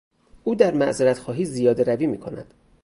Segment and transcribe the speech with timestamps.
[0.43, 2.53] او در معذرت خواهی زیادهروی میکند.